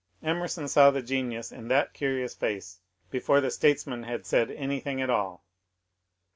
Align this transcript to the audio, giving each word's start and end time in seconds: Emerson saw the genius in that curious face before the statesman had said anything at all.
Emerson 0.23 0.67
saw 0.67 0.89
the 0.89 1.03
genius 1.03 1.51
in 1.51 1.67
that 1.67 1.93
curious 1.93 2.33
face 2.33 2.79
before 3.11 3.39
the 3.39 3.51
statesman 3.51 4.01
had 4.01 4.25
said 4.25 4.49
anything 4.49 4.99
at 4.99 5.11
all. 5.11 5.43